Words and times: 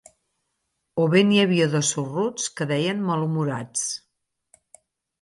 O 1.03 1.05
bé 1.15 1.21
n'hi 1.27 1.37
havia 1.43 1.69
de 1.75 1.83
sorruts 1.91 2.49
que 2.57 2.69
deien 2.75 3.07
malhumorats: 3.13 3.89